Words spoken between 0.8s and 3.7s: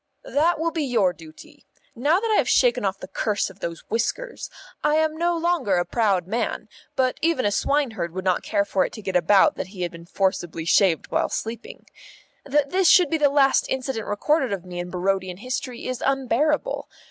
your duty. Now that I have shaken off the curse of